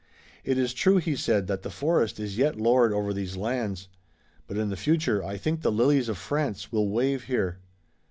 [0.43, 3.87] "It is true," he said, "that the forest is yet lord over these lands,
[4.47, 7.59] but in the future I think the lilies of France will wave here.